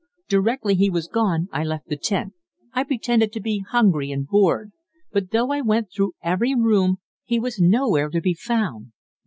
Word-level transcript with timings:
Directly 0.27 0.73
he 0.73 0.89
was 0.89 1.07
gone, 1.07 1.47
I 1.51 1.63
left 1.63 1.85
the 1.85 1.95
tent 1.95 2.33
I 2.73 2.83
pretended 2.83 3.31
to 3.33 3.39
be 3.39 3.63
hungry 3.69 4.09
and 4.09 4.25
bored; 4.25 4.71
but, 5.11 5.29
though 5.29 5.51
I 5.51 5.61
went 5.61 5.89
through 5.95 6.13
every 6.23 6.55
room, 6.55 6.97
he 7.23 7.39
was 7.39 7.59
nowhere 7.61 8.09
to 8.09 8.19
be 8.19 8.33
found. 8.33 8.93